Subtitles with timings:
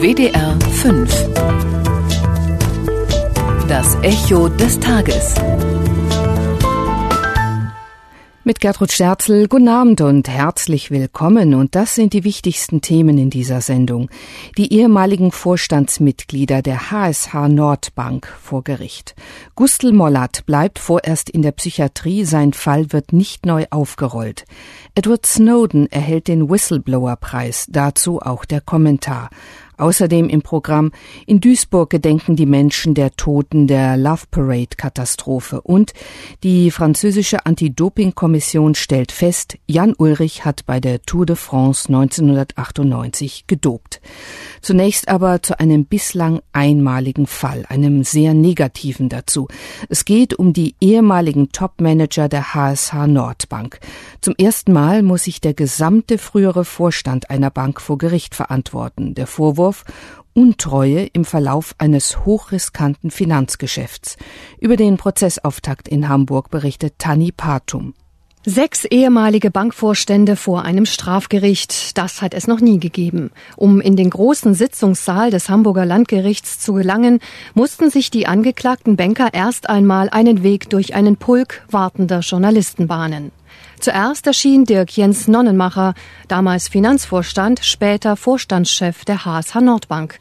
[0.00, 1.28] WDR 5
[3.66, 5.34] Das Echo des Tages
[8.46, 11.52] mit Gertrud Sterzel, guten Abend und herzlich willkommen.
[11.54, 14.08] Und das sind die wichtigsten Themen in dieser Sendung.
[14.56, 19.16] Die ehemaligen Vorstandsmitglieder der HSH Nordbank vor Gericht.
[19.56, 24.44] Gustl Mollert bleibt vorerst in der Psychiatrie, sein Fall wird nicht neu aufgerollt.
[24.94, 29.28] Edward Snowden erhält den Whistleblower-Preis, dazu auch der Kommentar.
[29.78, 30.90] Außerdem im Programm
[31.26, 35.92] in Duisburg gedenken die Menschen der Toten der Love Parade Katastrophe und
[36.42, 44.00] die französische Anti-Doping-Kommission stellt fest, Jan Ulrich hat bei der Tour de France 1998 gedopt.
[44.62, 49.46] Zunächst aber zu einem bislang einmaligen Fall, einem sehr negativen dazu.
[49.90, 53.78] Es geht um die ehemaligen Topmanager der HSH Nordbank.
[54.22, 59.14] Zum ersten Mal muss sich der gesamte frühere Vorstand einer Bank vor Gericht verantworten.
[59.14, 59.65] Der Vorwurf
[60.34, 64.16] Untreue im Verlauf eines hochriskanten Finanzgeschäfts.
[64.60, 67.94] Über den Prozessauftakt in Hamburg berichtet Tani Patum.
[68.48, 73.32] Sechs ehemalige Bankvorstände vor einem Strafgericht, das hat es noch nie gegeben.
[73.56, 77.18] Um in den großen Sitzungssaal des Hamburger Landgerichts zu gelangen,
[77.54, 83.32] mussten sich die angeklagten Banker erst einmal einen Weg durch einen Pulk wartender Journalisten bahnen.
[83.80, 85.94] Zuerst erschien Dirk Jens Nonnenmacher,
[86.28, 90.18] damals Finanzvorstand, später Vorstandschef der HSH Nordbank.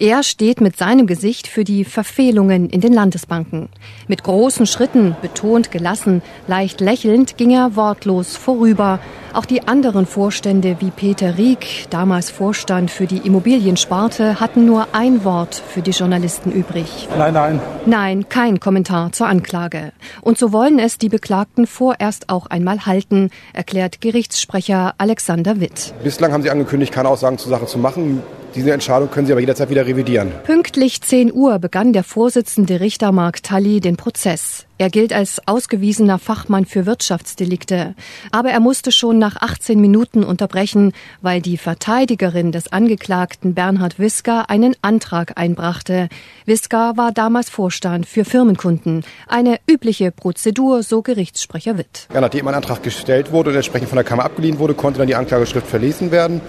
[0.00, 3.68] Er steht mit seinem Gesicht für die Verfehlungen in den Landesbanken.
[4.06, 9.00] Mit großen Schritten, betont gelassen, leicht lächelnd ging er wortlos vorüber.
[9.32, 15.24] Auch die anderen Vorstände wie Peter Rieck, damals Vorstand für die Immobiliensparte, hatten nur ein
[15.24, 17.08] Wort für die Journalisten übrig.
[17.18, 17.60] Nein, nein.
[17.84, 19.92] Nein, kein Kommentar zur Anklage.
[20.20, 25.92] Und so wollen es die Beklagten vorerst auch einmal halten, erklärt Gerichtssprecher Alexander Witt.
[26.04, 28.22] Bislang haben sie angekündigt, keine Aussagen zur Sache zu machen.
[28.54, 30.32] Diese Entscheidung können Sie aber jederzeit wieder revidieren.
[30.44, 34.64] Pünktlich 10 Uhr begann der Vorsitzende Richter Mark Tully den Prozess.
[34.80, 37.94] Er gilt als ausgewiesener Fachmann für Wirtschaftsdelikte.
[38.30, 44.42] Aber er musste schon nach 18 Minuten unterbrechen, weil die Verteidigerin des Angeklagten Bernhard Wiska
[44.42, 46.08] einen Antrag einbrachte.
[46.46, 49.04] Wiska war damals Vorstand für Firmenkunden.
[49.26, 52.06] Eine übliche Prozedur, so Gerichtssprecher Witt.
[52.14, 55.08] Ja, nachdem ein Antrag gestellt wurde und entsprechend von der Kammer abgelehnt wurde, konnte dann
[55.08, 56.40] die Anklageschrift verlesen werden.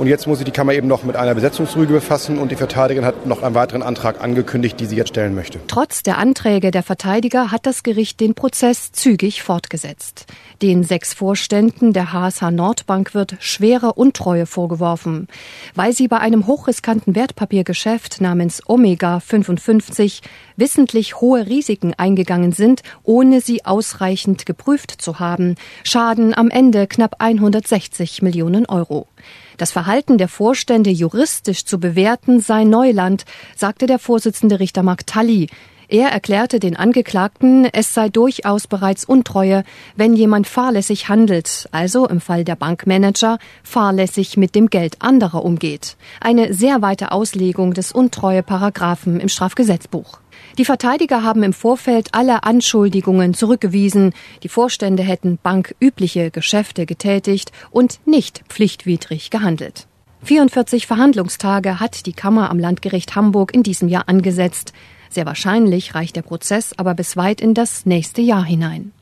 [0.00, 3.06] Und jetzt muss sich die Kammer eben noch mit einer Besetzungsrüge befassen und die Verteidigerin
[3.06, 5.60] hat noch einen weiteren Antrag angekündigt, die sie jetzt stellen möchte.
[5.66, 10.24] Trotz der Anträge der Verteidiger hat das Gericht den Prozess zügig fortgesetzt.
[10.62, 15.28] Den sechs Vorständen der HSH Nordbank wird schwere Untreue vorgeworfen,
[15.74, 20.22] weil sie bei einem hochriskanten Wertpapiergeschäft namens Omega 55
[20.56, 25.56] wissentlich hohe Risiken eingegangen sind, ohne sie ausreichend geprüft zu haben.
[25.84, 29.06] Schaden am Ende knapp 160 Millionen Euro.
[29.60, 35.48] Das Verhalten der Vorstände juristisch zu bewerten sei Neuland, sagte der Vorsitzende Richter Mark Tully.
[35.86, 39.64] Er erklärte den Angeklagten, es sei durchaus bereits Untreue,
[39.96, 45.98] wenn jemand fahrlässig handelt, also im Fall der Bankmanager fahrlässig mit dem Geld anderer umgeht.
[46.22, 50.20] Eine sehr weite Auslegung des Untreue-Paragraphen im Strafgesetzbuch.
[50.58, 54.12] Die Verteidiger haben im Vorfeld alle Anschuldigungen zurückgewiesen.
[54.42, 59.86] Die Vorstände hätten bankübliche Geschäfte getätigt und nicht pflichtwidrig gehandelt.
[60.22, 64.72] 44 Verhandlungstage hat die Kammer am Landgericht Hamburg in diesem Jahr angesetzt.
[65.08, 68.92] Sehr wahrscheinlich reicht der Prozess aber bis weit in das nächste Jahr hinein.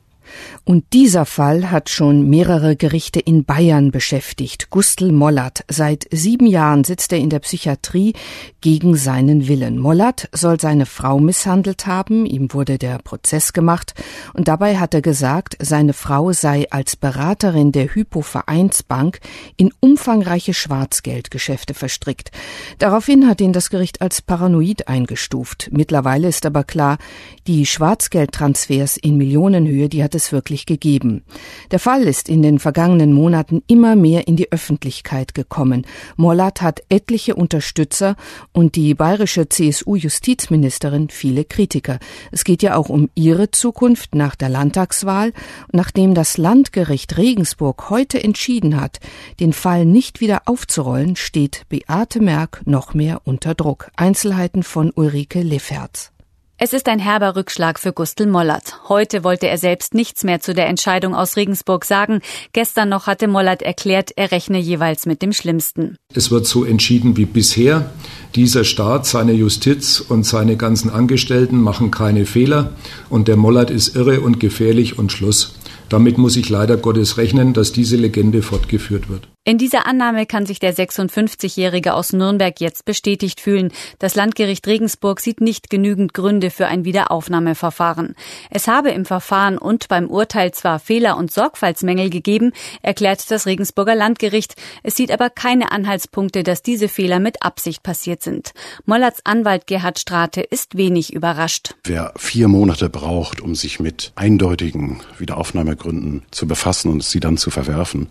[0.64, 4.70] Und dieser Fall hat schon mehrere Gerichte in Bayern beschäftigt.
[4.70, 5.64] Gustl Mollert.
[5.68, 8.14] Seit sieben Jahren sitzt er in der Psychiatrie
[8.60, 9.78] gegen seinen Willen.
[9.78, 12.26] Mollert soll seine Frau misshandelt haben.
[12.26, 13.94] Ihm wurde der Prozess gemacht.
[14.34, 19.20] Und dabei hat er gesagt, seine Frau sei als Beraterin der Hypo-Vereinsbank
[19.56, 22.30] in umfangreiche Schwarzgeldgeschäfte verstrickt.
[22.78, 25.70] Daraufhin hat ihn das Gericht als paranoid eingestuft.
[25.72, 26.98] Mittlerweile ist aber klar,
[27.46, 31.22] die Schwarzgeldtransfers in Millionenhöhe, die hat es wirklich gegeben.
[31.70, 35.86] Der Fall ist in den vergangenen Monaten immer mehr in die Öffentlichkeit gekommen.
[36.16, 38.16] Mollat hat etliche Unterstützer
[38.52, 41.98] und die bayerische CSU-Justizministerin viele Kritiker.
[42.32, 45.32] Es geht ja auch um ihre Zukunft nach der Landtagswahl.
[45.72, 49.00] Nachdem das Landgericht Regensburg heute entschieden hat,
[49.40, 53.90] den Fall nicht wieder aufzurollen, steht Beate Merck noch mehr unter Druck.
[53.96, 56.12] Einzelheiten von Ulrike Lefferz.
[56.60, 58.88] Es ist ein herber Rückschlag für Gustl Mollert.
[58.88, 62.20] Heute wollte er selbst nichts mehr zu der Entscheidung aus Regensburg sagen.
[62.52, 65.94] Gestern noch hatte Mollert erklärt, er rechne jeweils mit dem Schlimmsten.
[66.12, 67.92] Es wird so entschieden wie bisher.
[68.34, 72.72] Dieser Staat, seine Justiz und seine ganzen Angestellten machen keine Fehler
[73.08, 75.54] und der Mollert ist irre und gefährlich und Schluss.
[75.88, 79.28] Damit muss ich leider Gottes rechnen, dass diese Legende fortgeführt wird.
[79.48, 83.72] In dieser Annahme kann sich der 56-Jährige aus Nürnberg jetzt bestätigt fühlen.
[83.98, 88.14] Das Landgericht Regensburg sieht nicht genügend Gründe für ein Wiederaufnahmeverfahren.
[88.50, 92.52] Es habe im Verfahren und beim Urteil zwar Fehler und Sorgfaltsmängel gegeben,
[92.82, 94.54] erklärt das Regensburger Landgericht.
[94.82, 98.52] Es sieht aber keine Anhaltspunkte, dass diese Fehler mit Absicht passiert sind.
[98.84, 101.74] Mollerts Anwalt Gerhard Strate ist wenig überrascht.
[101.84, 107.48] Wer vier Monate braucht, um sich mit eindeutigen Wiederaufnahmegründen zu befassen und sie dann zu
[107.48, 108.08] verwerfen,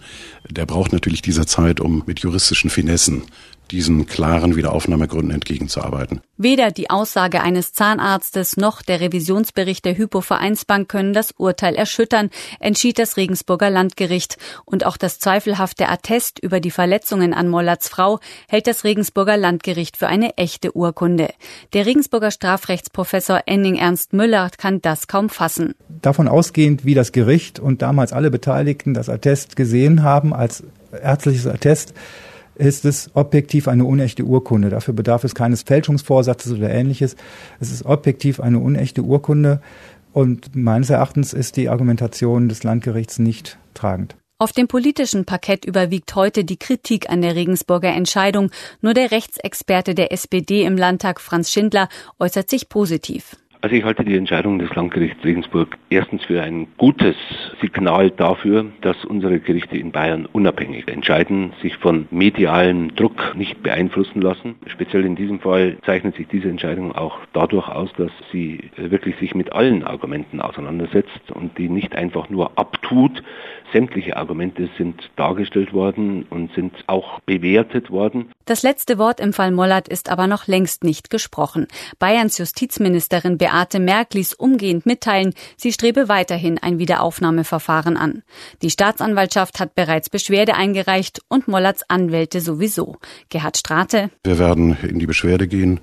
[0.50, 3.24] der braucht natürlich dieser Zeit, um mit juristischen Finessen
[3.72, 6.22] diesen klaren Wiederaufnahmegründen entgegenzuarbeiten.
[6.38, 12.30] Weder die Aussage eines Zahnarztes noch der Revisionsbericht der Hypo-Vereinsbank können das Urteil erschüttern,
[12.60, 14.38] entschied das Regensburger Landgericht.
[14.66, 19.98] Und auch das zweifelhafte Attest über die Verletzungen an Mollerts Frau hält das Regensburger Landgericht
[19.98, 21.30] für eine echte Urkunde.
[21.74, 25.74] Der Regensburger Strafrechtsprofessor Enning Ernst Müller kann das kaum fassen.
[26.02, 30.64] Davon ausgehend, wie das Gericht und damals alle Beteiligten das Attest gesehen haben als
[31.02, 31.94] ärztliches Attest,
[32.56, 34.70] ist es objektiv eine unechte Urkunde.
[34.70, 37.16] Dafür bedarf es keines Fälschungsvorsatzes oder ähnliches.
[37.60, 39.62] Es ist objektiv eine unechte Urkunde
[40.14, 44.16] und meines Erachtens ist die Argumentation des Landgerichts nicht tragend.
[44.40, 48.52] Auf dem politischen Parkett überwiegt heute die Kritik an der Regensburger Entscheidung.
[48.82, 51.90] Nur der Rechtsexperte der SPD im Landtag, Franz Schindler,
[52.20, 53.36] äußert sich positiv.
[53.62, 57.16] Also ich halte die Entscheidung des Landgerichts Regensburg erstens für ein gutes
[57.60, 64.22] Signal dafür, dass unsere Gerichte in Bayern unabhängig entscheiden, sich von medialem Druck nicht beeinflussen
[64.22, 64.56] lassen.
[64.68, 69.34] Speziell in diesem Fall zeichnet sich diese Entscheidung auch dadurch aus, dass sie wirklich sich
[69.34, 73.24] mit allen Argumenten auseinandersetzt und die nicht einfach nur abtut.
[73.74, 78.32] Sämtliche Argumente sind dargestellt worden und sind auch bewertet worden.
[78.46, 81.68] Das letzte Wort im Fall Mollert ist aber noch längst nicht gesprochen.
[82.00, 88.24] Bayerns Justizministerin Beate Merck ließ umgehend mitteilen, sie strebe weiterhin ein Wiederaufnahmeverfahren an.
[88.62, 92.98] Die Staatsanwaltschaft hat bereits Beschwerde eingereicht und Mollerts Anwälte sowieso.
[93.30, 94.10] Gerhard Strate.
[94.26, 95.80] Wir werden in die Beschwerde gehen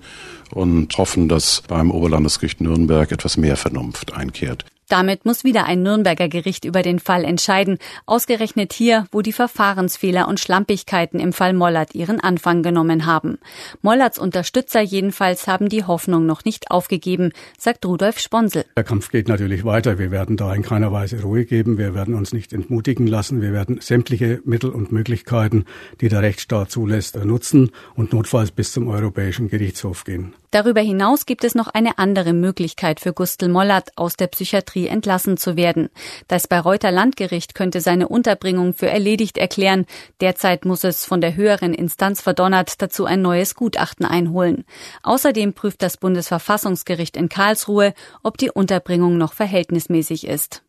[0.53, 4.67] und hoffen, dass beim Oberlandesgericht Nürnberg etwas mehr Vernunft einkehrt.
[4.89, 10.29] Damit muss wieder ein Nürnberger Gericht über den Fall entscheiden, ausgerechnet hier, wo die Verfahrensfehler
[10.29, 13.39] und Schlampigkeiten im Fall Mollert ihren Anfang genommen haben.
[13.83, 18.65] Mollerts Unterstützer jedenfalls haben die Hoffnung noch nicht aufgegeben, sagt Rudolf Sponsel.
[18.77, 19.99] Der Kampf geht natürlich weiter.
[19.99, 21.79] Wir werden da in keiner Weise Ruhe geben.
[21.79, 23.41] Wir werden uns nicht entmutigen lassen.
[23.41, 25.65] Wir werden sämtliche Mittel und Möglichkeiten,
[26.01, 30.35] die der Rechtsstaat zulässt, nutzen und notfalls bis zum Europäischen Gerichtshof gehen.
[30.55, 35.37] Darüber hinaus gibt es noch eine andere Möglichkeit für Gustl Mollert aus der Psychiatrie entlassen
[35.37, 35.89] zu werden.
[36.29, 39.85] Das Bayreuther Landgericht könnte seine Unterbringung für erledigt erklären.
[40.21, 44.65] Derzeit muss es von der höheren Instanz verdonnert dazu ein neues Gutachten einholen.
[45.03, 47.93] Außerdem prüft das Bundesverfassungsgericht in Karlsruhe,
[48.23, 50.63] ob die Unterbringung noch verhältnismäßig ist.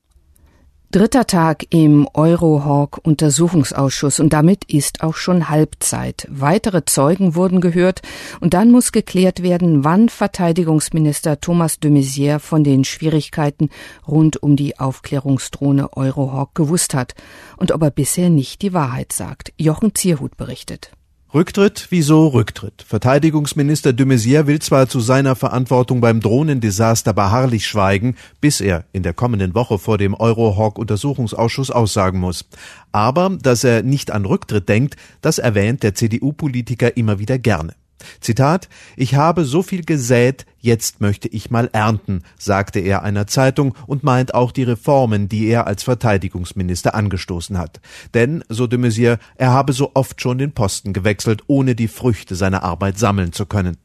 [0.96, 6.26] Dritter Tag im Eurohawk-Untersuchungsausschuss und damit ist auch schon Halbzeit.
[6.32, 8.02] Weitere Zeugen wurden gehört
[8.40, 13.72] und dann muss geklärt werden, wann Verteidigungsminister Thomas de Maizière von den Schwierigkeiten
[14.08, 17.14] rund um die Aufklärungsdrohne Eurohawk gewusst hat
[17.58, 19.52] und ob er bisher nicht die Wahrheit sagt.
[19.58, 20.92] Jochen Zierhut berichtet.
[21.36, 21.88] Rücktritt?
[21.90, 22.86] Wieso Rücktritt?
[22.88, 29.04] Verteidigungsminister de Maizière will zwar zu seiner Verantwortung beim Drohnendesaster beharrlich schweigen, bis er in
[29.04, 32.46] der kommenden Woche vor dem Eurohawk-Untersuchungsausschuss aussagen muss.
[32.94, 37.74] Aber dass er nicht an Rücktritt denkt, das erwähnt der CDU-Politiker immer wieder gerne.
[38.20, 43.76] Zitat Ich habe so viel gesät, jetzt möchte ich mal ernten, sagte er einer Zeitung
[43.88, 47.82] und meint auch die Reformen, die er als Verteidigungsminister angestoßen hat.
[48.14, 52.36] Denn, so de Maizière, er habe so oft schon den Posten gewechselt, ohne die Früchte
[52.36, 53.78] seiner Arbeit sammeln zu können.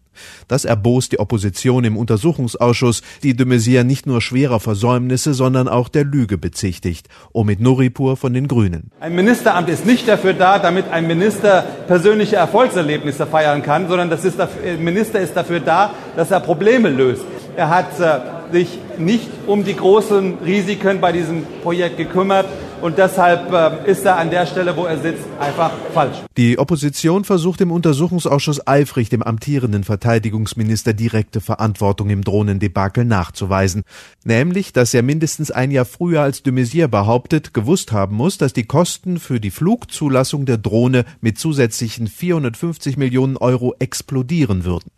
[0.48, 5.88] Das erbost die Opposition im Untersuchungsausschuss, die de Maizière nicht nur schwerer Versäumnisse, sondern auch
[5.88, 7.08] der Lüge bezichtigt.
[7.32, 8.90] Omid Nuripur von den Grünen.
[9.00, 14.24] Ein Ministeramt ist nicht dafür da, damit ein Minister persönliche Erfolgserlebnisse feiern kann, sondern das
[14.24, 17.24] ist dafür, ein Minister ist dafür da, dass er Probleme löst.
[17.56, 22.46] Er hat äh, sich nicht um die großen Risiken bei diesem Projekt gekümmert
[22.82, 26.16] und deshalb äh, ist er an der Stelle, wo er sitzt, einfach falsch.
[26.36, 33.84] Die Opposition versucht im Untersuchungsausschuss eifrig dem amtierenden Verteidigungsminister direkte Verantwortung im Drohnendebakel nachzuweisen.
[34.24, 38.52] Nämlich, dass er mindestens ein Jahr früher als de Maizière behauptet, gewusst haben muss, dass
[38.52, 44.90] die Kosten für die Flugzulassung der Drohne mit zusätzlichen 450 Millionen Euro explodieren würden.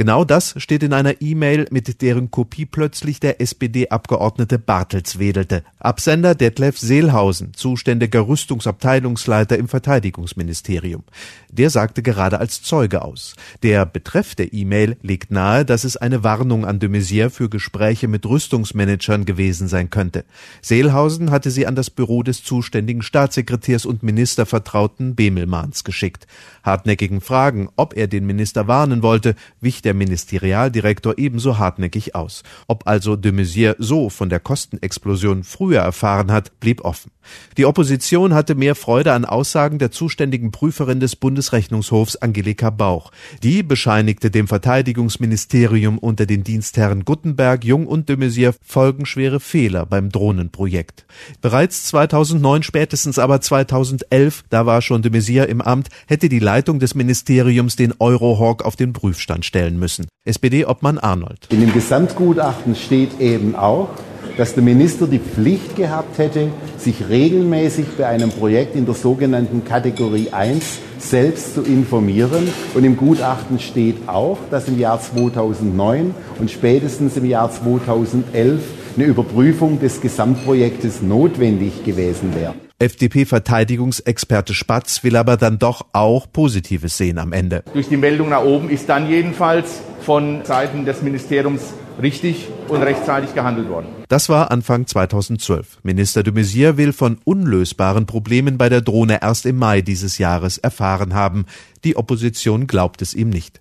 [0.00, 5.62] Genau das steht in einer E-Mail, mit deren Kopie plötzlich der SPD-Abgeordnete Bartels wedelte.
[5.78, 11.04] Absender Detlef Seelhausen, zuständiger Rüstungsabteilungsleiter im Verteidigungsministerium.
[11.50, 13.34] Der sagte gerade als Zeuge aus.
[13.62, 18.08] Der Betreff der E-Mail legt nahe, dass es eine Warnung an de Maizière für Gespräche
[18.08, 20.24] mit Rüstungsmanagern gewesen sein könnte.
[20.62, 26.26] Seelhausen hatte sie an das Büro des zuständigen Staatssekretärs und Ministervertrauten Bemelmans geschickt.
[26.62, 32.42] Hartnäckigen Fragen, ob er den Minister warnen wollte, wich der Ministerialdirektor ebenso hartnäckig aus.
[32.66, 37.10] Ob also de Maizière so von der Kostenexplosion früher erfahren hat, blieb offen.
[37.56, 43.10] Die Opposition hatte mehr Freude an Aussagen der zuständigen Prüferin des Bundesrechnungshofs Angelika Bauch.
[43.42, 50.10] Die bescheinigte dem Verteidigungsministerium unter den Dienstherren Guttenberg, Jung und de Maizière folgenschwere Fehler beim
[50.10, 51.06] Drohnenprojekt.
[51.40, 56.78] Bereits 2009, spätestens aber 2011, da war schon de Maizière im Amt, hätte die Leitung
[56.78, 60.06] des Ministeriums den Eurohawk auf den Prüfstand stellen müssen.
[60.24, 61.46] SPD-Obmann Arnold.
[61.50, 63.88] In dem Gesamtgutachten steht eben auch,
[64.36, 66.48] dass der Minister die Pflicht gehabt hätte,
[66.78, 70.64] sich regelmäßig bei einem Projekt in der sogenannten Kategorie 1
[70.98, 72.48] selbst zu informieren.
[72.74, 78.60] Und im Gutachten steht auch, dass im Jahr 2009 und spätestens im Jahr 2011
[78.96, 82.54] eine Überprüfung des Gesamtprojektes notwendig gewesen wäre.
[82.78, 87.62] FDP-Verteidigungsexperte Spatz will aber dann doch auch Positives sehen am Ende.
[87.74, 93.34] Durch die Meldung nach oben ist dann jedenfalls von Seiten des Ministeriums richtig und rechtzeitig
[93.34, 93.86] gehandelt worden.
[94.08, 95.78] Das war Anfang 2012.
[95.82, 100.58] Minister de Maizière will von unlösbaren Problemen bei der Drohne erst im Mai dieses Jahres
[100.58, 101.46] erfahren haben.
[101.84, 103.60] Die Opposition glaubt es ihm nicht.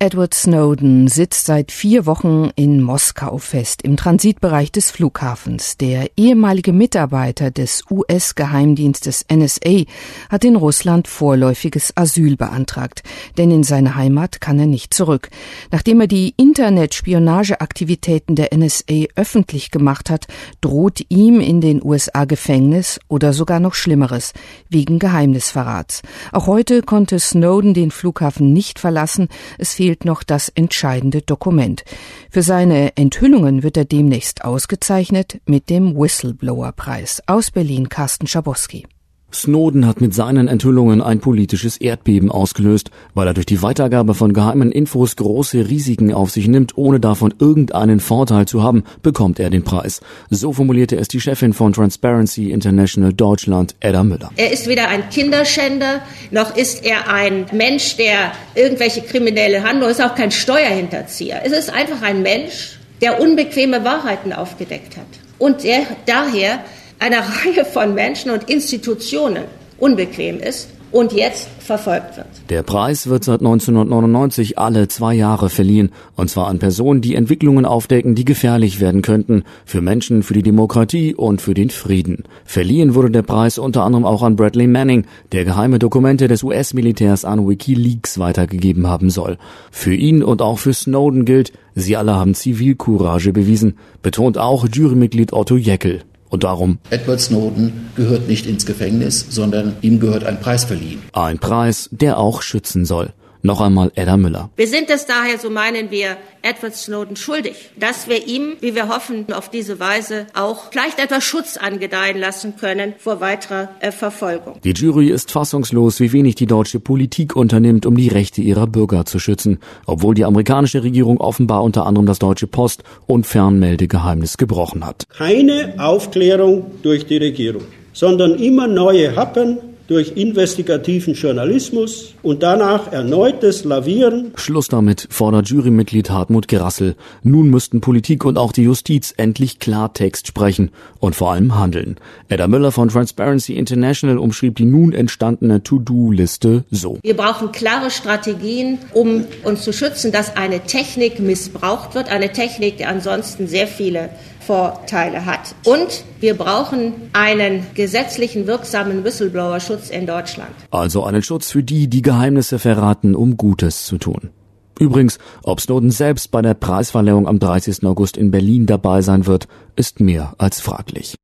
[0.00, 5.76] Edward Snowden sitzt seit vier Wochen in Moskau fest, im Transitbereich des Flughafens.
[5.76, 9.84] Der ehemalige Mitarbeiter des US-Geheimdienstes NSA
[10.28, 13.04] hat in Russland vorläufiges Asyl beantragt,
[13.38, 15.30] denn in seine Heimat kann er nicht zurück.
[15.70, 20.26] Nachdem er die Internetspionageaktivitäten der NSA öffentlich gemacht hat,
[20.60, 24.32] droht ihm in den USA Gefängnis oder sogar noch Schlimmeres,
[24.68, 26.02] wegen Geheimnisverrats.
[26.32, 29.28] Auch heute konnte Snowden den Flughafen nicht verlassen.
[29.56, 31.84] Es fehlt noch das entscheidende Dokument.
[32.30, 37.20] Für seine Enthüllungen wird er demnächst ausgezeichnet mit dem Whistleblower-Preis.
[37.26, 38.86] Aus Berlin Carsten Schabowski.
[39.34, 44.32] Snowden hat mit seinen Enthüllungen ein politisches Erdbeben ausgelöst, weil er durch die Weitergabe von
[44.32, 49.50] geheimen Infos große Risiken auf sich nimmt, ohne davon irgendeinen Vorteil zu haben, bekommt er
[49.50, 50.00] den Preis.
[50.30, 54.30] So formulierte es die Chefin von Transparency International Deutschland, Edda Müller.
[54.36, 56.00] Er ist weder ein Kinderschänder,
[56.30, 61.42] noch ist er ein Mensch, der irgendwelche kriminelle Handlungen, ist auch kein Steuerhinterzieher.
[61.44, 65.06] Es ist einfach ein Mensch, der unbequeme Wahrheiten aufgedeckt hat.
[65.38, 66.60] Und der daher
[66.98, 69.44] einer Reihe von Menschen und Institutionen
[69.78, 72.28] unbequem ist und jetzt verfolgt wird.
[72.50, 77.66] Der Preis wird seit 1999 alle zwei Jahre verliehen, und zwar an Personen, die Entwicklungen
[77.66, 82.22] aufdecken, die gefährlich werden könnten, für Menschen, für die Demokratie und für den Frieden.
[82.44, 87.24] Verliehen wurde der Preis unter anderem auch an Bradley Manning, der geheime Dokumente des US-Militärs
[87.24, 89.36] an Wikileaks weitergegeben haben soll.
[89.72, 95.32] Für ihn und auch für Snowden gilt, sie alle haben Zivilcourage bewiesen, betont auch Jurymitglied
[95.32, 96.04] Otto Jeckel.
[96.34, 96.78] Und darum.
[96.90, 101.00] Edward Snowden gehört nicht ins Gefängnis, sondern ihm gehört ein Preis verliehen.
[101.12, 103.12] Ein Preis, der auch schützen soll.
[103.46, 104.48] Noch einmal Edda Müller.
[104.56, 108.88] Wir sind es daher, so meinen wir, Edward Snowden schuldig, dass wir ihm, wie wir
[108.88, 114.58] hoffen, auf diese Weise auch vielleicht etwas Schutz angedeihen lassen können vor weiterer äh, Verfolgung.
[114.64, 119.04] Die Jury ist fassungslos, wie wenig die deutsche Politik unternimmt, um die Rechte ihrer Bürger
[119.04, 124.86] zu schützen, obwohl die amerikanische Regierung offenbar unter anderem das deutsche Post- und Fernmeldegeheimnis gebrochen
[124.86, 125.06] hat.
[125.18, 133.64] Keine Aufklärung durch die Regierung, sondern immer neue Happen durch investigativen Journalismus und danach erneutes
[133.64, 134.32] Lavieren.
[134.36, 136.96] Schluss damit, fordert Jurymitglied Hartmut Gerassel.
[137.22, 141.96] Nun müssten Politik und auch die Justiz endlich Klartext sprechen und vor allem handeln.
[142.28, 146.98] Edda Müller von Transparency International umschrieb die nun entstandene To-Do-Liste so.
[147.02, 152.78] Wir brauchen klare Strategien, um uns zu schützen, dass eine Technik missbraucht wird, eine Technik,
[152.78, 154.10] die ansonsten sehr viele
[154.46, 155.54] Vorteile hat.
[155.64, 160.52] Und wir brauchen einen gesetzlichen wirksamen Whistleblower-Schutz in Deutschland.
[160.70, 164.30] Also einen Schutz für die, die Geheimnisse verraten, um Gutes zu tun.
[164.78, 167.84] Übrigens, ob Snowden selbst bei der Preisverleihung am 30.
[167.84, 169.46] August in Berlin dabei sein wird,
[169.76, 171.14] ist mehr als fraglich.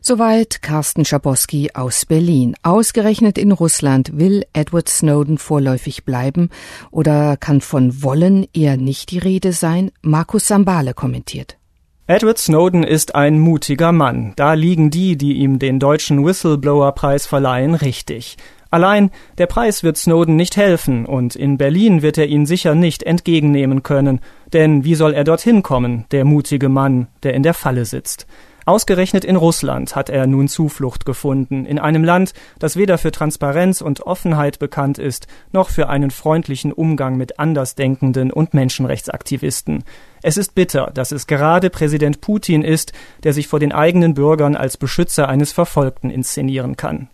[0.00, 2.54] Soweit Carsten Schabowski aus Berlin.
[2.62, 6.50] Ausgerechnet in Russland will Edward Snowden vorläufig bleiben
[6.90, 9.90] oder kann von wollen eher nicht die Rede sein?
[10.02, 11.58] Markus Sambale kommentiert.
[12.06, 14.34] Edward Snowden ist ein mutiger Mann.
[14.36, 18.36] Da liegen die, die ihm den deutschen Whistleblower-Preis verleihen, richtig.
[18.70, 23.04] Allein der Preis wird Snowden nicht helfen und in Berlin wird er ihn sicher nicht
[23.04, 24.20] entgegennehmen können,
[24.52, 28.26] denn wie soll er dorthin kommen, der mutige Mann, der in der Falle sitzt?
[28.66, 33.82] Ausgerechnet in Russland hat er nun Zuflucht gefunden, in einem Land, das weder für Transparenz
[33.82, 39.84] und Offenheit bekannt ist, noch für einen freundlichen Umgang mit Andersdenkenden und Menschenrechtsaktivisten.
[40.22, 44.56] Es ist bitter, dass es gerade Präsident Putin ist, der sich vor den eigenen Bürgern
[44.56, 47.08] als Beschützer eines Verfolgten inszenieren kann.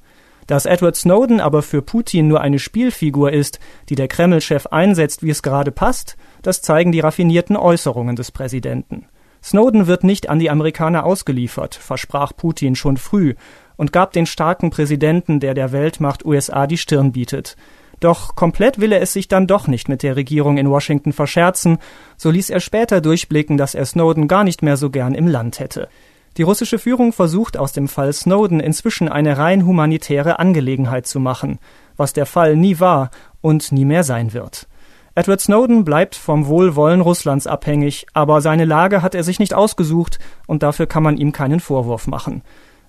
[0.47, 5.30] Dass Edward Snowden aber für Putin nur eine Spielfigur ist, die der Kreml-Chef einsetzt, wie
[5.30, 9.07] es gerade passt, das zeigen die raffinierten Äußerungen des Präsidenten.
[9.42, 13.35] Snowden wird nicht an die Amerikaner ausgeliefert, versprach Putin schon früh
[13.76, 17.56] und gab den starken Präsidenten, der der Weltmacht USA die Stirn bietet.
[18.00, 21.78] Doch komplett will er es sich dann doch nicht mit der Regierung in Washington verscherzen,
[22.16, 25.61] so ließ er später durchblicken, dass er Snowden gar nicht mehr so gern im Land
[25.61, 25.88] hätte.
[26.37, 31.59] Die russische Führung versucht aus dem Fall Snowden inzwischen eine rein humanitäre Angelegenheit zu machen,
[31.97, 33.11] was der Fall nie war
[33.42, 34.66] und nie mehr sein wird.
[35.14, 40.18] Edward Snowden bleibt vom Wohlwollen Russlands abhängig, aber seine Lage hat er sich nicht ausgesucht
[40.46, 42.42] und dafür kann man ihm keinen Vorwurf machen.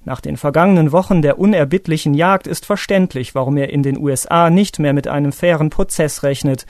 [0.03, 4.79] Nach den vergangenen Wochen der unerbittlichen Jagd ist verständlich, warum er in den USA nicht
[4.79, 6.65] mehr mit einem fairen Prozess rechnet.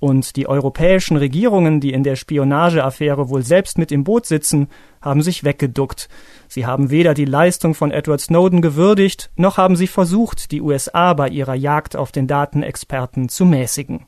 [0.00, 4.68] Und die europäischen Regierungen, die in der Spionageaffäre wohl selbst mit im Boot sitzen,
[5.00, 6.10] haben sich weggeduckt.
[6.46, 11.14] Sie haben weder die Leistung von Edward Snowden gewürdigt, noch haben sie versucht, die USA
[11.14, 14.04] bei ihrer Jagd auf den Datenexperten zu mäßigen.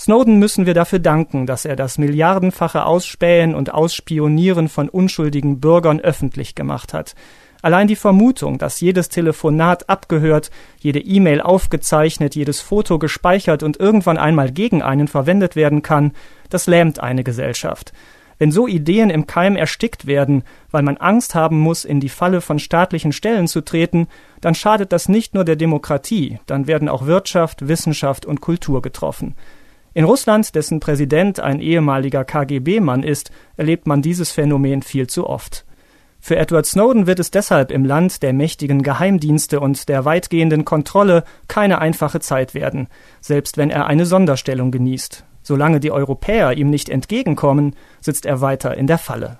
[0.00, 6.00] Snowden müssen wir dafür danken, dass er das milliardenfache Ausspähen und Ausspionieren von unschuldigen Bürgern
[6.00, 7.14] öffentlich gemacht hat.
[7.60, 14.16] Allein die Vermutung, dass jedes Telefonat abgehört, jede E-Mail aufgezeichnet, jedes Foto gespeichert und irgendwann
[14.16, 16.12] einmal gegen einen verwendet werden kann,
[16.48, 17.92] das lähmt eine Gesellschaft.
[18.38, 22.40] Wenn so Ideen im Keim erstickt werden, weil man Angst haben muss, in die Falle
[22.40, 24.08] von staatlichen Stellen zu treten,
[24.40, 29.36] dann schadet das nicht nur der Demokratie, dann werden auch Wirtschaft, Wissenschaft und Kultur getroffen.
[29.92, 35.64] In Russland, dessen Präsident ein ehemaliger KGB-Mann ist, erlebt man dieses Phänomen viel zu oft.
[36.20, 41.24] Für Edward Snowden wird es deshalb im Land der mächtigen Geheimdienste und der weitgehenden Kontrolle
[41.48, 42.88] keine einfache Zeit werden,
[43.20, 45.24] selbst wenn er eine Sonderstellung genießt.
[45.42, 49.38] Solange die Europäer ihm nicht entgegenkommen, sitzt er weiter in der Falle.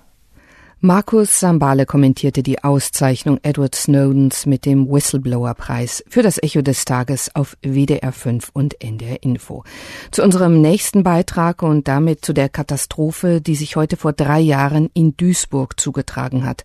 [0.83, 7.31] Markus Sambale kommentierte die Auszeichnung Edward Snowdens mit dem Whistleblower-Preis für das Echo des Tages
[7.35, 9.63] auf WDR 5 und NDR Info.
[10.11, 14.89] Zu unserem nächsten Beitrag und damit zu der Katastrophe, die sich heute vor drei Jahren
[14.95, 16.65] in Duisburg zugetragen hat.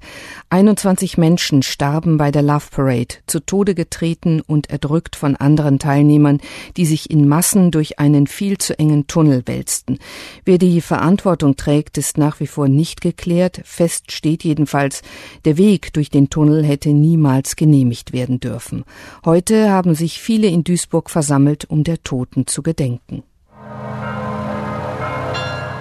[0.49, 6.39] 21 Menschen starben bei der Love Parade, zu Tode getreten und erdrückt von anderen Teilnehmern,
[6.77, 9.99] die sich in Massen durch einen viel zu engen Tunnel wälzten.
[10.45, 13.59] Wer die Verantwortung trägt, ist nach wie vor nicht geklärt.
[13.65, 15.01] Fest steht jedenfalls,
[15.45, 18.83] der Weg durch den Tunnel hätte niemals genehmigt werden dürfen.
[19.23, 23.23] Heute haben sich viele in Duisburg versammelt, um der Toten zu gedenken.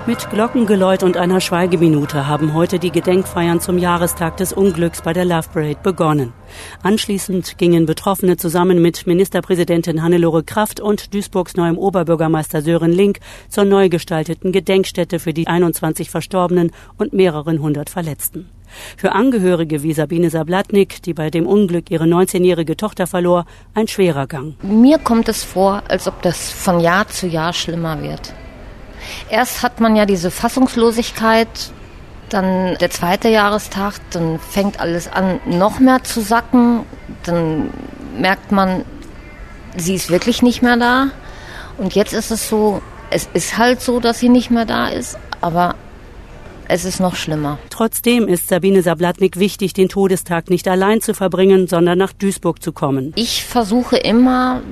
[0.07, 5.25] Mit Glockengeläut und einer Schweigeminute haben heute die Gedenkfeiern zum Jahrestag des Unglücks bei der
[5.25, 6.35] Love Parade begonnen.
[6.83, 13.65] Anschließend gingen Betroffene zusammen mit Ministerpräsidentin Hannelore Kraft und Duisburgs neuem Oberbürgermeister Sören Link zur
[13.65, 18.51] neu gestalteten Gedenkstätte für die 21 Verstorbenen und mehreren hundert Verletzten.
[18.99, 24.27] Für Angehörige wie Sabine Sablatnik, die bei dem Unglück ihre 19-jährige Tochter verlor, ein schwerer
[24.27, 24.55] Gang.
[24.63, 28.35] Mir kommt es vor, als ob das von Jahr zu Jahr schlimmer wird.
[29.29, 31.49] Erst hat man ja diese Fassungslosigkeit,
[32.31, 36.81] dann der zweite Jahrestag, dann fängt alles an, noch mehr zu sacken.
[37.23, 37.71] Dann
[38.19, 38.85] merkt man,
[39.77, 41.09] sie ist wirklich nicht mehr da.
[41.79, 45.19] Und jetzt ist es so, es ist halt so, dass sie nicht mehr da ist,
[45.41, 45.75] aber
[46.67, 47.59] es ist noch schlimmer.
[47.71, 52.73] Trotzdem ist Sabine Sablatnik wichtig, den Todestag nicht allein zu verbringen, sondern nach Duisburg zu
[52.73, 53.13] kommen.
[53.17, 54.63] Ich versuche immer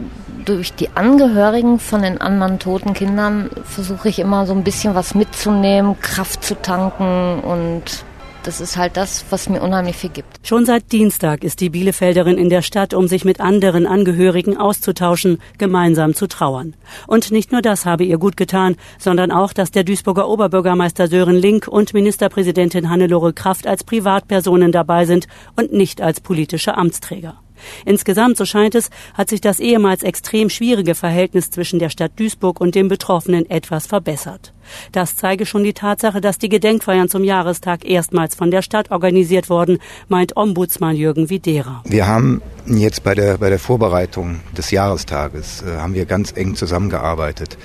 [0.44, 5.14] durch die Angehörigen von den anderen toten Kindern versuche ich immer so ein bisschen was
[5.14, 8.04] mitzunehmen, Kraft zu tanken und
[8.42, 10.46] das ist halt das, was mir unheimlich viel gibt.
[10.46, 15.38] Schon seit Dienstag ist die Bielefelderin in der Stadt, um sich mit anderen Angehörigen auszutauschen,
[15.58, 16.74] gemeinsam zu trauern.
[17.06, 21.36] Und nicht nur das habe ihr gut getan, sondern auch, dass der Duisburger Oberbürgermeister Sören
[21.36, 27.36] Link und Ministerpräsidentin Hannelore Kraft als Privatpersonen dabei sind und nicht als politische Amtsträger.
[27.84, 32.60] Insgesamt, so scheint es, hat sich das ehemals extrem schwierige Verhältnis zwischen der Stadt Duisburg
[32.60, 34.52] und den Betroffenen etwas verbessert.
[34.92, 39.50] Das zeige schon die Tatsache, dass die Gedenkfeiern zum Jahrestag erstmals von der Stadt organisiert
[39.50, 41.82] wurden, meint Ombudsmann Jürgen Widera.
[41.86, 46.54] Wir haben jetzt bei der, bei der Vorbereitung des Jahrestages, äh, haben wir ganz eng
[46.54, 47.58] zusammengearbeitet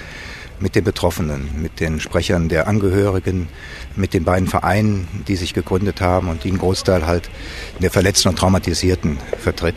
[0.59, 3.49] mit den Betroffenen, mit den Sprechern der Angehörigen,
[3.95, 7.29] mit den beiden Vereinen, die sich gegründet haben und die einen Großteil halt
[7.79, 9.75] der Verletzten und Traumatisierten vertritt.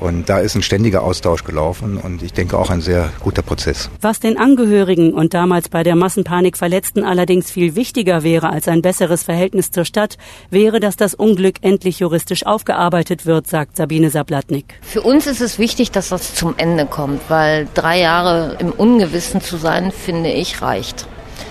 [0.00, 3.90] Und da ist ein ständiger Austausch gelaufen und ich denke auch ein sehr guter Prozess.
[4.00, 8.80] Was den Angehörigen und damals bei der Massenpanik Verletzten allerdings viel wichtiger wäre als ein
[8.80, 10.16] besseres Verhältnis zur Stadt,
[10.50, 14.78] wäre, dass das Unglück endlich juristisch aufgearbeitet wird, sagt Sabine Sablatnik.
[14.82, 19.40] Für uns ist es wichtig, dass das zum Ende kommt, weil drei Jahre im Ungewissen
[19.40, 21.06] zu sein, finde ich, reicht.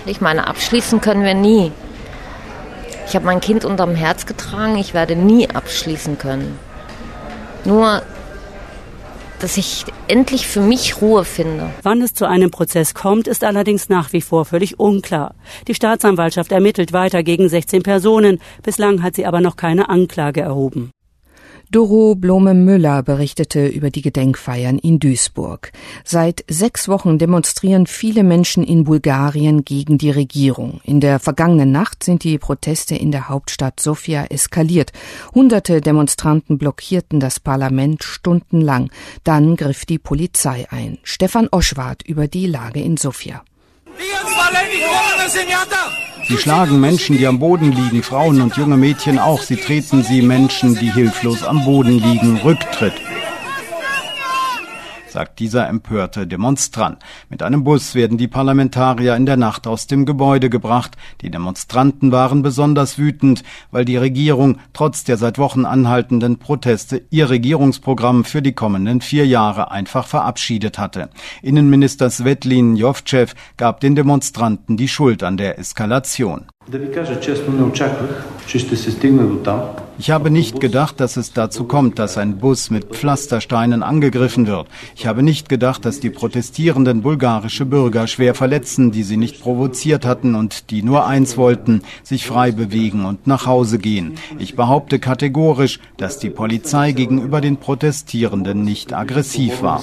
[0.06, 1.70] Ich meine, abschließen können wir nie.
[3.06, 6.58] Ich habe mein Kind unterm Herz getragen, ich werde nie abschließen können.
[7.64, 8.02] Nur
[9.38, 11.70] dass ich endlich für mich Ruhe finde.
[11.82, 15.34] Wann es zu einem Prozess kommt, ist allerdings nach wie vor völlig unklar.
[15.66, 18.40] Die Staatsanwaltschaft ermittelt weiter gegen 16 Personen.
[18.62, 20.90] Bislang hat sie aber noch keine Anklage erhoben.
[21.70, 25.70] Doro Blome-Müller berichtete über die Gedenkfeiern in Duisburg.
[26.02, 30.80] Seit sechs Wochen demonstrieren viele Menschen in Bulgarien gegen die Regierung.
[30.84, 34.92] In der vergangenen Nacht sind die Proteste in der Hauptstadt Sofia eskaliert.
[35.34, 38.90] Hunderte Demonstranten blockierten das Parlament stundenlang.
[39.22, 40.96] Dann griff die Polizei ein.
[41.02, 43.44] Stefan Oschwart über die Lage in Sofia.
[46.28, 49.40] Sie schlagen Menschen, die am Boden liegen, Frauen und junge Mädchen auch.
[49.40, 52.92] Sie treten sie Menschen, die hilflos am Boden liegen, Rücktritt
[55.18, 56.98] sagt dieser empörte Demonstrant.
[57.28, 60.96] Mit einem Bus werden die Parlamentarier in der Nacht aus dem Gebäude gebracht.
[61.22, 67.30] Die Demonstranten waren besonders wütend, weil die Regierung trotz der seit Wochen anhaltenden Proteste ihr
[67.30, 71.10] Regierungsprogramm für die kommenden vier Jahre einfach verabschiedet hatte.
[71.42, 76.46] Innenminister Svetlin Jovcev gab den Demonstranten die Schuld an der Eskalation.
[80.00, 84.66] Ich habe nicht gedacht, dass es dazu kommt, dass ein Bus mit Pflastersteinen angegriffen wird.
[84.94, 90.04] Ich habe nicht gedacht, dass die protestierenden bulgarische Bürger schwer verletzen, die sie nicht provoziert
[90.04, 94.16] hatten und die nur eins wollten, sich frei bewegen und nach Hause gehen.
[94.38, 99.82] Ich behaupte kategorisch, dass die Polizei gegenüber den Protestierenden nicht aggressiv war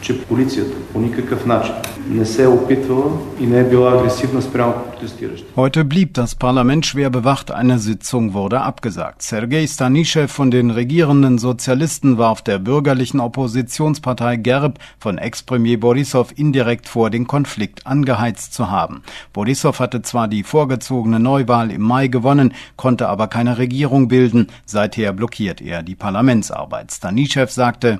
[0.00, 1.74] че полицията по никакъв начин
[2.08, 5.44] не се е опитвала и не е била агресивна спрямо протестиращи.
[5.56, 9.22] Heute blieb das Parlament schwer bewacht, eine Sitzung wurde abgesagt.
[9.22, 16.88] Sergei Stanischew von den regierenden Sozialisten warf der bürgerlichen Oppositionspartei GERB von Ex-Premier Borissow indirekt
[16.88, 19.02] vor, den Konflikt angeheizt zu haben.
[19.32, 24.46] Borissow hatte zwar die vorgezogene Neuwahl im Mai gewonnen, konnte aber keine Regierung bilden.
[24.64, 26.92] Seither blockiert er die Parlamentsarbeit.
[26.92, 27.98] Stanischew sagte,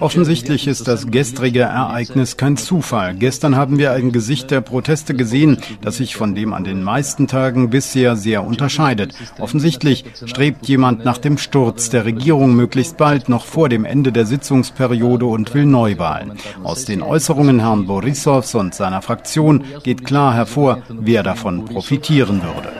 [0.00, 3.14] Offensichtlich ist das gestrige Ereignis kein Zufall.
[3.14, 7.26] Gestern haben wir ein Gesicht der Proteste gesehen, das sich von dem an den meisten
[7.26, 9.14] Tagen bisher sehr unterscheidet.
[9.38, 14.26] Offensichtlich strebt jemand nach dem Sturz der Regierung möglichst bald noch vor dem Ende der
[14.26, 16.32] Sitzungsperiode und will Neuwahlen.
[16.62, 22.72] Aus den Äußerungen Herrn Borissows und seiner Fraktion geht klar hervor, wer davon profitieren würde.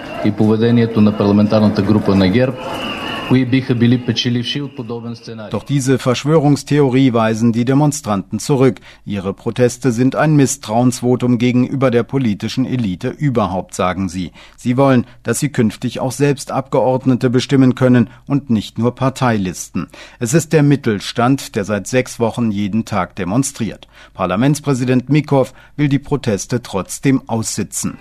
[5.50, 8.80] Doch diese Verschwörungstheorie weisen die Demonstranten zurück.
[9.04, 14.32] Ihre Proteste sind ein Misstrauensvotum gegenüber der politischen Elite überhaupt, sagen sie.
[14.56, 19.88] Sie wollen, dass sie künftig auch selbst Abgeordnete bestimmen können und nicht nur Parteilisten.
[20.18, 23.88] Es ist der Mittelstand, der seit sechs Wochen jeden Tag demonstriert.
[24.14, 27.98] Parlamentspräsident Mikov will die Proteste trotzdem aussitzen.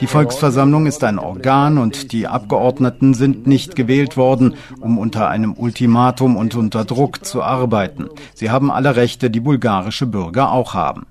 [0.00, 5.54] Die Volksversammlung ist ein Organ und die Abgeordneten sind nicht gewählt worden, um unter einem
[5.54, 8.08] Ultimatum und unter Druck zu arbeiten.
[8.34, 11.06] Sie haben alle Rechte, die bulgarische Bürger auch haben.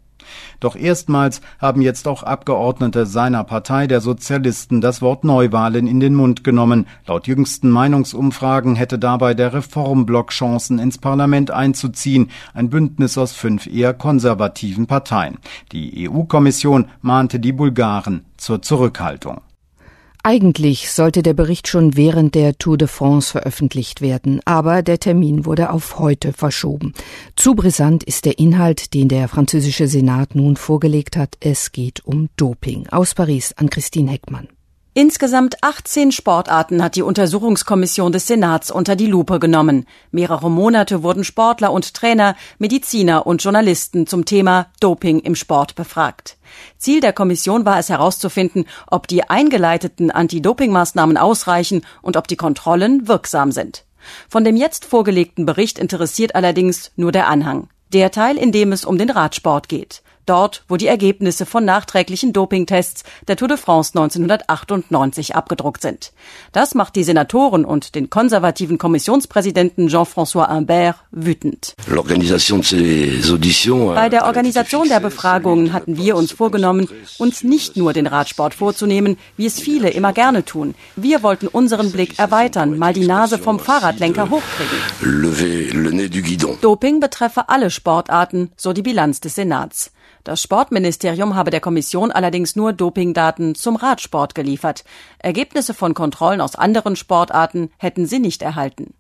[0.60, 6.16] Doch erstmals haben jetzt auch Abgeordnete seiner Partei der Sozialisten das Wort Neuwahlen in den
[6.16, 6.88] Mund genommen.
[7.06, 13.68] Laut jüngsten Meinungsumfragen hätte dabei der Reformblock Chancen ins Parlament einzuziehen, ein Bündnis aus fünf
[13.68, 15.38] eher konservativen Parteien.
[15.72, 19.42] Die EU-Kommission mahnte die Bulgaren zur Zurückhaltung.
[20.26, 25.46] Eigentlich sollte der Bericht schon während der Tour de France veröffentlicht werden, aber der Termin
[25.46, 26.94] wurde auf heute verschoben.
[27.36, 31.36] Zu brisant ist der Inhalt, den der französische Senat nun vorgelegt hat.
[31.42, 32.88] Es geht um Doping.
[32.88, 34.48] Aus Paris an Christine Heckmann.
[34.96, 39.88] Insgesamt 18 Sportarten hat die Untersuchungskommission des Senats unter die Lupe genommen.
[40.12, 46.38] Mehrere Monate wurden Sportler und Trainer, Mediziner und Journalisten zum Thema Doping im Sport befragt.
[46.78, 53.08] Ziel der Kommission war es herauszufinden, ob die eingeleiteten Anti-Doping-Maßnahmen ausreichen und ob die Kontrollen
[53.08, 53.86] wirksam sind.
[54.30, 57.68] Von dem jetzt vorgelegten Bericht interessiert allerdings nur der Anhang.
[57.94, 60.04] Der Teil, in dem es um den Radsport geht.
[60.26, 66.14] Dort, wo die Ergebnisse von nachträglichen Dopingtests der Tour de France 1998 abgedruckt sind.
[66.52, 71.76] Das macht die Senatoren und den konservativen Kommissionspräsidenten Jean-François Imbert wütend.
[73.96, 79.18] Bei der Organisation der Befragungen hatten wir uns vorgenommen, uns nicht nur den Radsport vorzunehmen,
[79.38, 80.76] wie es viele immer gerne tun.
[80.96, 84.78] Wir wollten unseren Blick erweitern, mal die Nase vom Fahrradlenker hochkriegen.
[86.62, 89.92] Doping betreffe alle Sportarten, so die Bilanz des Senats.
[90.24, 94.86] Das Sportministerium habe der Kommission allerdings nur Dopingdaten zum Radsport geliefert.
[95.20, 98.94] Ergebnisse von Kontrollen aus anderen Sportarten hätten sie nicht erhalten.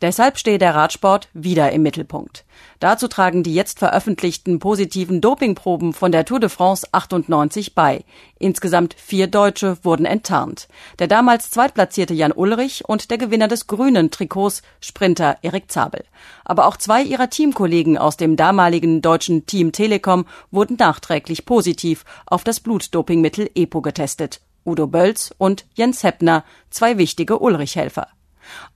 [0.00, 2.44] Deshalb stehe der Radsport wieder im Mittelpunkt.
[2.80, 8.04] Dazu tragen die jetzt veröffentlichten positiven Dopingproben von der Tour de France 98 bei.
[8.38, 10.68] Insgesamt vier Deutsche wurden enttarnt.
[10.98, 16.04] Der damals zweitplatzierte Jan Ulrich und der Gewinner des grünen Trikots, Sprinter Erik Zabel.
[16.44, 22.44] Aber auch zwei ihrer Teamkollegen aus dem damaligen deutschen Team Telekom wurden nachträglich positiv auf
[22.44, 24.40] das Blutdopingmittel EPO getestet.
[24.64, 28.08] Udo Bölz und Jens Heppner, zwei wichtige Ulrich-Helfer.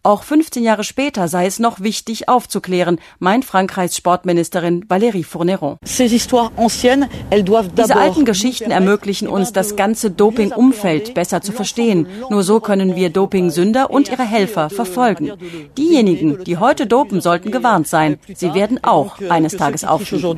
[0.02, 5.78] Auch 15 Jahre später sei es noch wichtig aufzuklären, meint Frankreichs Sportministerin Valérie Fourneron.
[5.84, 12.06] Diese alten Geschichten ermöglichen uns, das ganze Doping-Umfeld besser zu verstehen.
[12.30, 15.32] Nur so können wir Dopingsünder und ihre Helfer verfolgen.
[15.76, 18.20] Diejenigen, die heute dopen, sollten gewarnt sein.
[18.32, 20.36] Sie werden auch eines Tages auffliegen.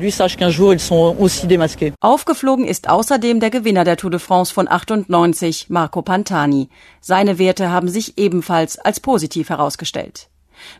[1.99, 6.69] Aufgeflogen ist außerdem der Gewinner der Tour de France von 98, Marco Pantani.
[7.01, 9.18] Seine Werte haben sich ebenfalls als positiv
[9.49, 10.29] herausgestellt.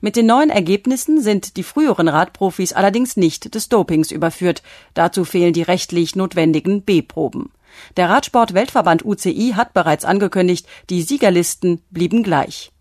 [0.02, 4.62] Mit den neuen Ergebnissen sind die früheren Radprofis allerdings nicht des Dopings überführt.
[4.93, 7.52] Dazu fehlen die rechtlich notwendigen B-Proben.
[7.97, 12.71] Der Radsport-Weltverband UCI hat bereits angekündigt, die Siegerlisten blieben gleich.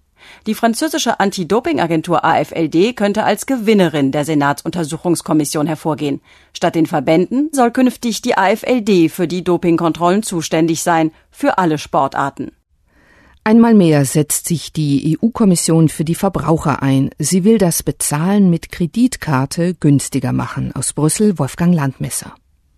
[0.46, 6.20] Die französische Anti-Doping-Agentur AFLD könnte als Gewinnerin der Senatsuntersuchungskommission hervorgehen.
[6.52, 12.50] Statt den Verbänden soll künftig die AFLD für die Dopingkontrollen zuständig sein, für alle Sportarten.
[13.48, 17.08] Einmal mehr setzt sich die EU-Kommission für die Verbraucher ein.
[17.18, 20.72] Sie will das Bezahlen mit Kreditkarte günstiger machen.
[20.74, 22.34] Aus Brüssel Wolfgang Landmesser.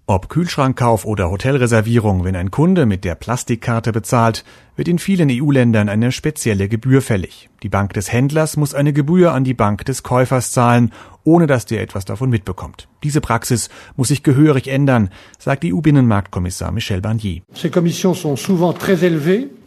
[0.06, 4.44] Ob Kühlschrankkauf oder Hotelreservierung, wenn ein Kunde mit der Plastikkarte bezahlt,
[4.76, 7.48] wird in vielen EU-Ländern eine spezielle Gebühr fällig.
[7.62, 10.92] Die Bank des Händlers muss eine Gebühr an die Bank des Käufers zahlen,
[11.24, 12.88] ohne dass der etwas davon mitbekommt.
[13.02, 17.42] Diese Praxis muss sich gehörig ändern, sagt EU-Binnenmarktkommissar Michel Barnier.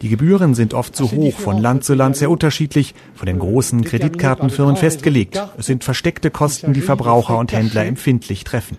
[0.02, 3.84] Die Gebühren sind oft zu hoch, von Land zu Land sehr unterschiedlich, von den großen
[3.84, 5.40] Kreditkartenfirmen festgelegt.
[5.56, 8.76] Es sind versteckte Kosten, die Verbraucher und Händler empfindlich treffen.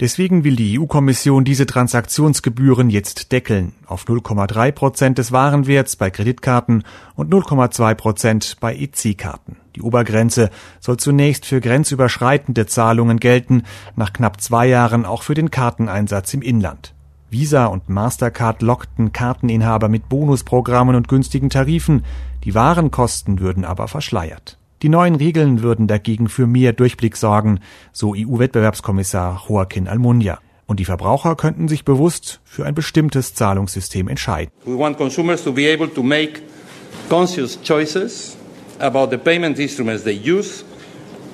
[0.00, 6.84] Deswegen will die EU-Kommission diese Transaktionsgebühren jetzt deckeln auf 0,3 Prozent des Warenwerts bei Kreditkarten
[7.16, 9.56] und 0,2 Prozent bei EC-Karten.
[9.76, 10.48] Die Obergrenze
[10.80, 16.40] soll zunächst für grenzüberschreitende Zahlungen gelten, nach knapp zwei Jahren auch für den Karteneinsatz im
[16.40, 16.94] Inland.
[17.28, 22.06] Visa und Mastercard lockten Karteninhaber mit Bonusprogrammen und günstigen Tarifen,
[22.44, 24.59] die Warenkosten würden aber verschleiert.
[24.82, 27.60] Die neuen Regeln würden dagegen für mehr Durchblick sorgen,
[27.92, 30.38] so EU-Wettbewerbskommissar Joaquin Almunia.
[30.66, 34.50] Und die Verbraucher könnten sich bewusst für ein bestimmtes Zahlungssystem entscheiden.
[34.64, 36.40] We want consumers to be able to make
[37.10, 38.38] conscious choices
[38.78, 40.64] about the payment instruments they use,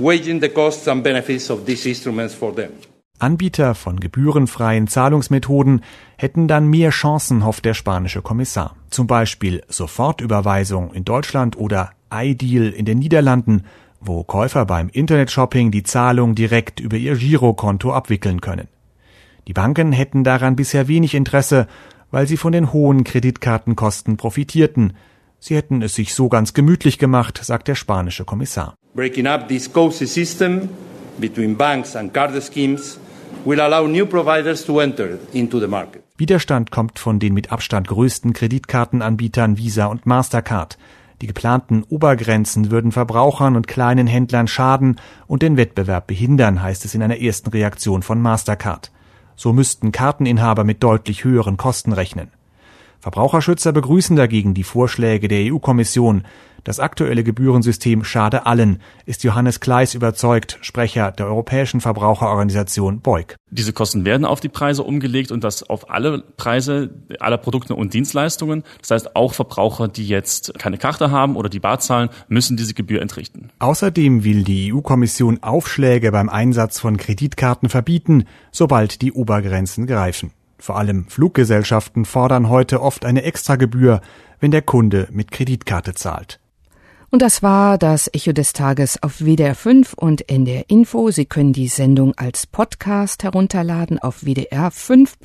[0.01, 2.71] weighing the costs and benefits of these instruments for them.
[3.19, 5.83] Anbieter von gebührenfreien Zahlungsmethoden
[6.17, 8.77] hätten dann mehr Chancen, hofft der spanische Kommissar.
[8.91, 13.65] Zum Beispiel Sofortüberweisung in Deutschland oder iDeal in den Niederlanden,
[14.01, 18.69] wo Käufer beim Internetshopping die Zahlung direkt über ihr Girokonto abwickeln können.
[19.49, 21.67] Die Banken hätten daran bisher wenig Interesse,
[22.11, 24.95] weil sie von den hohen Kreditkartenkosten profitierten.
[25.39, 28.75] Sie hätten es sich so ganz gemütlich gemacht, sagt der spanische Kommissar.
[28.95, 30.69] Breaking up this cozy system
[31.19, 32.99] between banks and card schemes
[33.47, 36.03] will allow new providers to enter into the market.
[36.19, 40.77] Widerstand kommt von den mit Abstand größten Kreditkartenanbietern Visa und Mastercard.
[41.23, 46.95] Die geplanten Obergrenzen würden Verbrauchern und kleinen Händlern schaden und den Wettbewerb behindern, heißt es
[46.95, 48.91] in einer ersten Reaktion von Mastercard.
[49.35, 52.31] So müssten Karteninhaber mit deutlich höheren Kosten rechnen.
[53.01, 56.25] Verbraucherschützer begrüßen dagegen die Vorschläge der EU-Kommission.
[56.67, 63.37] Das aktuelle Gebührensystem schade allen, ist Johannes Kleis überzeugt, Sprecher der Europäischen Verbraucherorganisation Beug.
[63.53, 67.95] Diese Kosten werden auf die Preise umgelegt und das auf alle Preise aller Produkte und
[67.95, 68.65] Dienstleistungen.
[68.81, 72.75] Das heißt, auch Verbraucher, die jetzt keine Karte haben oder die Bar zahlen, müssen diese
[72.75, 73.51] Gebühr entrichten.
[73.61, 80.33] Außerdem will die EU-Kommission Aufschläge beim Einsatz von Kreditkarten verbieten, sobald die Obergrenzen greifen.
[80.59, 84.01] Vor allem Fluggesellschaften fordern heute oft eine Extragebühr,
[84.41, 86.41] wenn der Kunde mit Kreditkarte zahlt.
[87.11, 91.11] Und das war das Echo des Tages auf WDR 5 und NDR Info.
[91.11, 95.17] Sie können die Sendung als Podcast herunterladen auf WDR 5.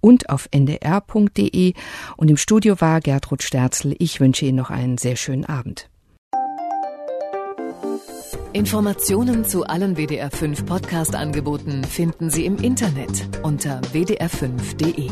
[0.00, 1.74] und auf ndr.de.
[2.16, 3.94] Und im Studio war Gertrud Sterzel.
[3.98, 5.88] Ich wünsche Ihnen noch einen sehr schönen Abend.
[8.52, 15.10] Informationen zu allen WDR 5 Podcast-Angeboten finden Sie im Internet unter wdr5.de.